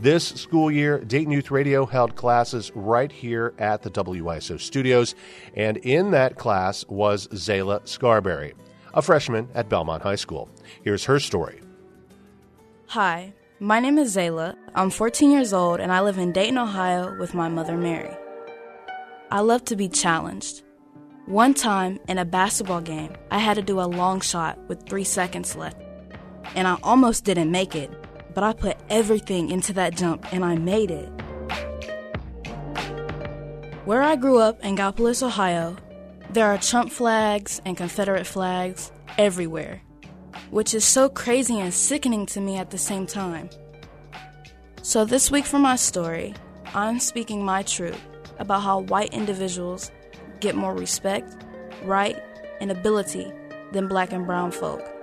This 0.00 0.28
school 0.28 0.70
year, 0.70 1.00
Dayton 1.00 1.32
Youth 1.32 1.50
Radio 1.50 1.84
held 1.84 2.14
classes 2.14 2.70
right 2.76 3.10
here 3.10 3.52
at 3.58 3.82
the 3.82 3.90
WYSO 3.90 4.60
studios, 4.60 5.16
and 5.56 5.76
in 5.78 6.12
that 6.12 6.36
class 6.36 6.86
was 6.86 7.26
Zayla 7.28 7.80
Scarberry, 7.88 8.54
a 8.94 9.02
freshman 9.02 9.48
at 9.56 9.68
Belmont 9.68 10.04
High 10.04 10.14
School. 10.14 10.48
Here's 10.84 11.06
her 11.06 11.18
story. 11.18 11.60
Hi, 12.86 13.34
my 13.58 13.80
name 13.80 13.98
is 13.98 14.14
Zayla. 14.14 14.54
I'm 14.72 14.90
14 14.90 15.32
years 15.32 15.52
old 15.52 15.80
and 15.80 15.90
I 15.90 16.00
live 16.00 16.16
in 16.16 16.30
Dayton, 16.30 16.58
Ohio 16.58 17.18
with 17.18 17.34
my 17.34 17.48
mother, 17.48 17.76
Mary. 17.76 18.16
I 19.32 19.40
love 19.40 19.64
to 19.64 19.74
be 19.74 19.88
challenged. 19.88 20.62
One 21.26 21.54
time 21.54 21.98
in 22.06 22.18
a 22.18 22.24
basketball 22.24 22.82
game, 22.82 23.14
I 23.32 23.38
had 23.38 23.54
to 23.54 23.62
do 23.62 23.80
a 23.80 23.82
long 23.82 24.20
shot 24.20 24.60
with 24.68 24.88
three 24.88 25.02
seconds 25.02 25.56
left, 25.56 25.82
and 26.54 26.68
I 26.68 26.78
almost 26.84 27.24
didn't 27.24 27.50
make 27.50 27.74
it, 27.74 27.90
but 28.38 28.44
I 28.44 28.52
put 28.52 28.76
everything 28.88 29.50
into 29.50 29.72
that 29.72 29.96
jump 29.96 30.32
and 30.32 30.44
I 30.44 30.54
made 30.54 30.92
it. 30.92 31.08
Where 33.84 34.00
I 34.00 34.14
grew 34.14 34.38
up 34.38 34.64
in 34.64 34.76
Gallipolis, 34.76 35.24
Ohio, 35.24 35.76
there 36.30 36.46
are 36.46 36.56
Trump 36.56 36.92
flags 36.92 37.60
and 37.64 37.76
Confederate 37.76 38.28
flags 38.28 38.92
everywhere, 39.18 39.82
which 40.52 40.72
is 40.72 40.84
so 40.84 41.08
crazy 41.08 41.58
and 41.58 41.74
sickening 41.74 42.26
to 42.26 42.40
me 42.40 42.58
at 42.58 42.70
the 42.70 42.78
same 42.78 43.08
time. 43.08 43.50
So, 44.82 45.04
this 45.04 45.32
week 45.32 45.44
for 45.44 45.58
my 45.58 45.74
story, 45.74 46.32
I'm 46.74 47.00
speaking 47.00 47.44
my 47.44 47.64
truth 47.64 48.00
about 48.38 48.62
how 48.62 48.82
white 48.82 49.12
individuals 49.12 49.90
get 50.38 50.54
more 50.54 50.76
respect, 50.76 51.44
right, 51.82 52.22
and 52.60 52.70
ability 52.70 53.32
than 53.72 53.88
black 53.88 54.12
and 54.12 54.24
brown 54.24 54.52
folk. 54.52 54.97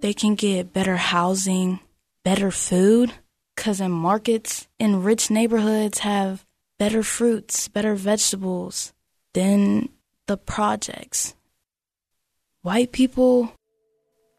They 0.00 0.12
can 0.12 0.34
get 0.34 0.72
better 0.72 0.96
housing, 0.96 1.80
better 2.22 2.50
food, 2.50 3.12
because 3.54 3.80
in 3.80 3.90
markets 3.90 4.68
in 4.78 5.02
rich 5.02 5.30
neighborhoods 5.30 6.00
have 6.00 6.44
better 6.78 7.02
fruits, 7.02 7.68
better 7.68 7.94
vegetables 7.94 8.92
than 9.32 9.88
the 10.26 10.36
projects. 10.36 11.34
White 12.62 12.92
people 12.92 13.52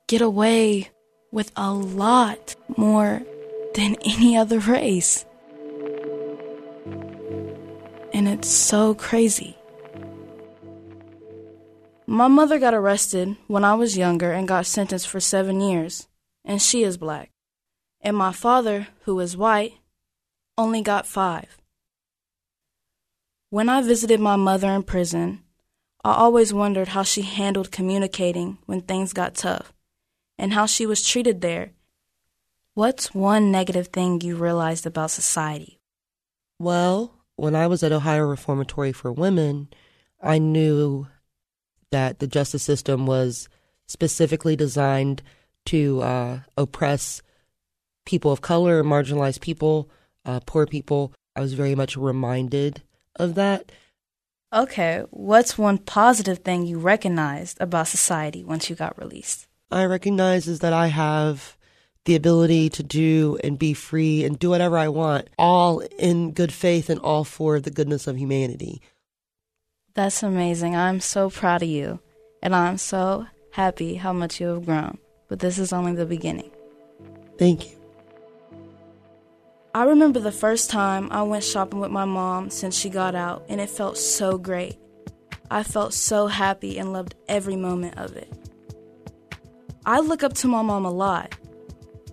get 0.08 0.22
away 0.22 0.90
with 1.32 1.52
a 1.56 1.74
lot 1.74 2.56
more 2.78 3.22
than 3.76 3.96
any 4.06 4.38
other 4.38 4.60
race. 4.60 5.26
And 8.14 8.28
it's 8.28 8.48
so 8.50 8.94
crazy. 8.96 9.57
My 12.10 12.30
mother 12.30 12.58
got 12.58 12.74
arrested 12.74 13.36
when 13.48 13.66
I 13.66 13.76
was 13.76 13.98
younger 13.98 14.32
and 14.32 14.48
got 14.48 14.66
sentenced 14.66 15.10
for 15.10 15.20
seven 15.20 15.60
years, 15.60 16.08
and 16.46 16.62
she 16.62 16.84
is 16.84 16.98
black. 16.98 17.32
And 18.00 18.16
my 18.16 18.32
father, 18.32 18.88
who 19.02 19.20
is 19.20 19.36
white, 19.36 19.74
only 20.58 20.82
got 20.82 21.06
five. 21.06 21.58
When 23.50 23.68
I 23.68 23.82
visited 23.82 24.22
my 24.22 24.38
mother 24.38 24.70
in 24.70 24.84
prison, 24.84 25.44
I 26.02 26.14
always 26.14 26.54
wondered 26.54 26.90
how 26.90 27.04
she 27.04 27.24
handled 27.24 27.74
communicating 27.74 28.60
when 28.66 28.82
things 28.82 29.12
got 29.12 29.36
tough, 29.36 29.74
and 30.38 30.54
how 30.54 30.66
she 30.66 30.86
was 30.86 31.06
treated 31.06 31.42
there. 31.42 31.72
What's 32.74 33.14
one 33.14 33.52
negative 33.52 33.88
thing 33.88 34.22
you 34.22 34.38
realized 34.38 34.86
about 34.86 35.12
society? 35.12 35.82
Well, 36.58 37.16
when 37.36 37.54
I 37.54 37.68
was 37.68 37.84
at 37.84 37.92
Ohio 37.92 38.26
Reformatory 38.26 38.94
for 38.94 39.12
Women, 39.12 39.68
I 40.22 40.38
knew 40.38 41.08
that 41.92 42.20
the 42.20 42.28
justice 42.28 42.64
system 42.64 43.06
was 43.06 43.50
specifically 43.88 44.56
designed 44.56 45.22
to 45.66 46.02
uh, 46.02 46.40
oppress 46.58 47.22
people 48.06 48.32
of 48.32 48.42
color, 48.42 48.84
marginalized 48.84 49.42
people, 49.42 49.90
uh, 50.26 50.40
poor 50.46 50.66
people. 50.66 51.14
I 51.36 51.42
was 51.42 51.54
very 51.54 51.76
much 51.76 51.96
reminded 51.98 52.82
of 53.16 53.36
that. 53.36 53.72
Okay, 54.54 55.04
what's 55.10 55.58
one 55.58 55.78
positive 55.78 56.40
thing 56.40 56.66
you 56.66 56.80
recognized 56.80 57.58
about 57.60 57.90
society 57.90 58.44
once 58.44 58.70
you 58.70 58.76
got 58.76 58.98
released? 58.98 59.48
I 59.70 59.84
recognize 59.86 60.48
is 60.48 60.60
that 60.60 60.72
I 60.72 60.88
have 60.88 61.58
the 62.06 62.16
ability 62.16 62.70
to 62.70 62.84
do 62.84 63.38
and 63.44 63.60
be 63.60 63.74
free 63.74 64.24
and 64.24 64.40
do 64.40 64.50
whatever 64.50 64.78
I 64.78 64.88
want, 64.88 65.30
all 65.38 65.80
in 66.00 66.32
good 66.32 66.54
faith 66.54 66.90
and 66.90 67.02
all 67.02 67.26
for 67.26 67.60
the 67.60 67.70
goodness 67.70 68.08
of 68.08 68.18
humanity. 68.18 68.82
That's 69.98 70.22
amazing. 70.22 70.76
I'm 70.76 71.00
so 71.00 71.32
proud 71.32 71.64
of 71.64 71.70
you. 71.70 72.00
And 72.44 72.56
I'm 72.56 72.78
so 72.78 73.26
happy 73.50 73.96
how 73.96 74.14
much 74.14 74.40
you 74.40 74.50
have 74.50 74.64
grown. 74.64 75.00
But 75.28 75.40
this 75.40 75.58
is 75.58 75.74
only 75.74 75.94
the 75.94 76.06
beginning. 76.06 76.52
Thank 77.40 77.72
you. 77.72 77.78
I 79.74 79.86
remember 79.86 80.20
the 80.20 80.32
first 80.32 80.70
time 80.70 81.08
I 81.12 81.24
went 81.24 81.44
shopping 81.44 81.80
with 81.80 81.90
my 81.90 82.06
mom 82.06 82.52
since 82.52 82.78
she 82.78 82.90
got 82.90 83.16
out, 83.16 83.44
and 83.50 83.60
it 83.60 83.72
felt 83.72 83.98
so 83.98 84.38
great. 84.38 84.78
I 85.50 85.64
felt 85.64 85.96
so 85.96 86.28
happy 86.28 86.78
and 86.78 86.94
loved 86.94 87.16
every 87.28 87.56
moment 87.56 87.98
of 87.98 88.16
it. 88.16 88.32
I 89.84 90.00
look 90.00 90.22
up 90.22 90.34
to 90.34 90.48
my 90.48 90.62
mom 90.62 90.86
a 90.86 90.92
lot. 90.92 91.36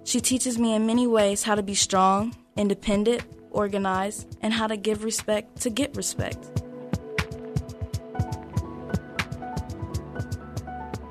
She 0.04 0.22
teaches 0.22 0.58
me 0.58 0.74
in 0.74 0.86
many 0.86 1.06
ways 1.06 1.42
how 1.42 1.54
to 1.54 1.62
be 1.62 1.74
strong, 1.74 2.34
independent, 2.56 3.24
organized, 3.50 4.38
and 4.40 4.54
how 4.54 4.68
to 4.68 4.78
give 4.78 5.04
respect 5.04 5.60
to 5.60 5.68
get 5.68 5.94
respect. 5.96 6.63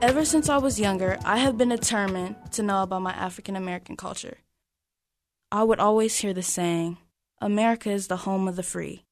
Ever 0.03 0.25
since 0.25 0.49
I 0.49 0.57
was 0.57 0.81
younger, 0.81 1.17
I 1.23 1.37
have 1.37 1.57
been 1.57 1.69
determined 1.69 2.35
to 2.51 2.61
know 2.61 2.83
about 2.83 3.03
my 3.03 3.13
African 3.13 3.55
American 3.55 3.95
culture. 3.95 4.39
I 5.49 5.63
would 5.63 5.79
always 5.79 6.17
hear 6.17 6.33
the 6.33 6.43
saying, 6.43 6.97
America 7.39 7.89
is 7.89 8.07
the 8.07 8.17
home 8.27 8.49
of 8.49 8.57
the 8.57 8.63
free. 8.63 9.05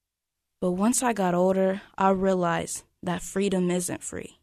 But 0.59 0.71
once 0.71 1.01
I 1.01 1.13
got 1.13 1.33
older, 1.33 1.81
I 1.97 2.09
realized 2.09 2.83
that 3.01 3.21
freedom 3.21 3.71
isn't 3.71 4.03
free. 4.03 4.41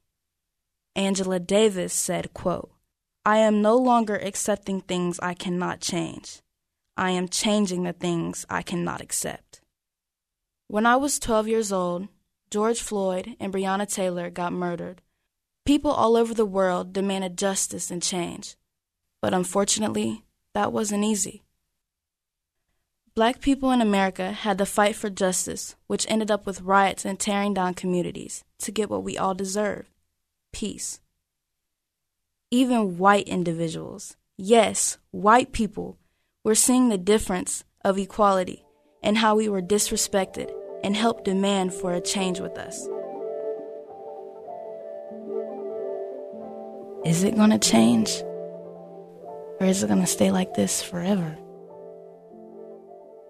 Angela 0.97 1.39
Davis 1.39 1.93
said, 1.93 2.33
quote, 2.33 2.71
I 3.27 3.37
am 3.41 3.61
no 3.61 3.77
longer 3.77 4.17
accepting 4.17 4.81
things 4.81 5.21
I 5.21 5.35
cannot 5.35 5.83
change. 5.83 6.41
I 6.97 7.11
am 7.11 7.29
changing 7.29 7.83
the 7.83 7.93
things 7.93 8.47
I 8.49 8.63
cannot 8.63 9.03
accept. 9.03 9.61
When 10.67 10.87
I 10.87 10.97
was 10.97 11.19
12 11.19 11.47
years 11.47 11.73
old, 11.73 12.09
George 12.51 12.81
Floyd 12.81 13.37
and 13.39 13.53
Breonna 13.53 13.87
Taylor 13.87 14.31
got 14.31 14.55
murdered 14.55 15.03
People 15.69 15.91
all 15.91 16.17
over 16.17 16.33
the 16.33 16.47
world 16.47 16.95
demanded 16.95 17.37
justice 17.37 17.91
and 17.91 18.03
change. 18.03 18.57
But 19.21 19.35
unfortunately, 19.35 20.25
that 20.55 20.73
wasn't 20.73 21.05
easy. 21.05 21.43
Black 23.15 23.43
people 23.43 23.71
in 23.71 23.83
America 23.83 24.33
had 24.33 24.57
to 24.57 24.65
fight 24.65 24.97
for 24.97 25.11
justice, 25.11 25.77
which 25.87 26.07
ended 26.09 26.31
up 26.31 26.47
with 26.47 26.63
riots 26.63 27.05
and 27.05 27.21
tearing 27.21 27.53
down 27.53 27.75
communities 27.75 28.45
to 28.61 28.73
get 28.73 28.89
what 28.89 29.03
we 29.03 29.19
all 29.19 29.35
deserve 29.35 29.91
peace. 30.55 31.01
Even 32.51 32.97
white 32.97 33.29
individuals, 33.29 34.17
yes, 34.39 34.97
white 35.11 35.53
people, 35.53 35.99
were 36.45 36.55
seeing 36.55 36.89
the 36.89 36.97
difference 36.97 37.63
of 37.85 37.99
equality 37.99 38.65
and 39.03 39.19
how 39.19 39.37
we 39.37 39.51
were 39.51 39.61
disrespected 39.61 40.51
and 40.83 40.97
helped 40.97 41.27
demand 41.27 41.75
for 41.75 41.93
a 41.93 42.01
change 42.01 42.41
with 42.41 42.57
us. 42.57 42.89
Is 47.05 47.25
it 47.25 47.37
going 47.37 47.51
to 47.51 47.59
change? 47.59 48.23
Or 49.61 49.67
is 49.67 49.83
it 49.83 49.89
going 49.89 50.01
to 50.01 50.07
stay 50.07 50.31
like 50.31 50.55
this 50.55 50.83
forever? 50.83 51.37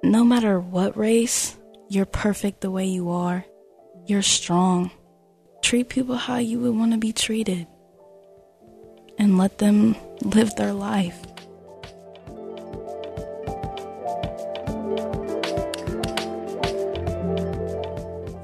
No 0.03 0.25
matter 0.25 0.61
what 0.61 0.97
race, 0.97 1.57
you're 1.89 2.07
perfect 2.07 2.61
the 2.61 2.71
way 2.71 2.87
you 2.87 3.11
are. 3.11 3.45
You're 4.07 4.23
strong. 4.23 4.91
Treat 5.63 5.89
people 5.89 6.17
how 6.17 6.37
you 6.39 6.61
would 6.61 6.77
want 6.77 6.93
to 6.93 6.99
be 6.99 7.13
treated. 7.13 7.67
And 9.19 9.39
let 9.39 9.59
them 9.59 9.97
live 10.23 10.55
their 10.57 10.73
life. 10.73 11.19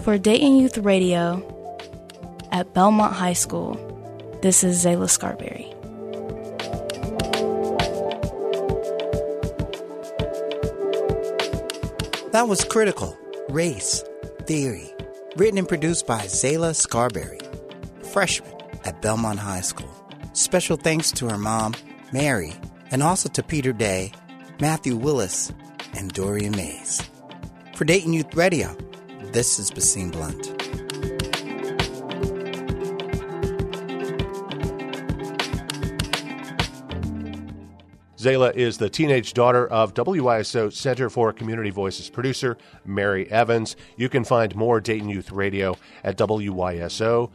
For 0.03 0.19
Dayton 0.19 0.57
Youth 0.57 0.79
Radio 0.79 1.54
at 2.55 2.73
Belmont 2.73 3.13
High 3.13 3.33
School, 3.33 3.75
this 4.41 4.63
is 4.63 4.85
Zayla 4.85 5.11
Scarberry. 5.11 5.73
That 12.31 12.47
was 12.47 12.65
Critical 12.65 13.19
Race 13.49 14.05
Theory, 14.47 14.89
written 15.37 15.59
and 15.59 15.69
produced 15.69 16.07
by 16.07 16.21
Zayla 16.27 16.77
Scarberry, 16.77 17.41
freshman 18.13 18.55
at 18.85 19.03
Belmont 19.03 19.41
High 19.41 19.63
School. 19.63 19.91
Special 20.33 20.77
thanks 20.77 21.11
to 21.11 21.29
her 21.29 21.39
mom, 21.39 21.75
Mary, 22.13 22.53
and 22.93 23.03
also 23.03 23.29
to 23.31 23.43
Peter 23.43 23.73
Day, 23.73 24.13
Matthew 24.61 24.95
Willis, 24.95 25.53
and 25.95 26.13
Dorian 26.13 26.53
Mays. 26.53 27.03
For 27.75 27.85
Dayton 27.85 28.13
Youth 28.13 28.37
Radio, 28.37 28.77
this 29.33 29.59
is 29.59 29.73
Basim 29.73 30.13
Blunt. 30.13 30.54
Zayla 38.25 38.55
is 38.57 38.79
the 38.79 38.89
teenage 38.89 39.35
daughter 39.35 39.69
of 39.69 39.93
WYSO 39.93 40.73
Center 40.73 41.11
for 41.11 41.31
Community 41.31 41.69
Voices 41.69 42.09
producer 42.09 42.57
Mary 42.87 43.31
Evans. 43.31 43.77
You 43.99 44.09
can 44.09 44.25
find 44.25 44.57
more 44.57 44.81
Dayton 44.81 45.11
Youth 45.11 45.31
Radio 45.31 45.77
at 46.03 46.17
WYSO.org. 46.17 47.31